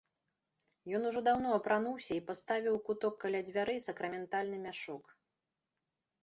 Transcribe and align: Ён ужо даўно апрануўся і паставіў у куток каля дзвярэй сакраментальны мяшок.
Ён 0.99 1.03
ужо 1.09 1.21
даўно 1.27 1.47
апрануўся 1.57 2.13
і 2.19 2.23
паставіў 2.29 2.73
у 2.79 2.79
куток 2.87 3.13
каля 3.25 3.41
дзвярэй 3.51 3.79
сакраментальны 3.89 4.57
мяшок. 4.65 5.03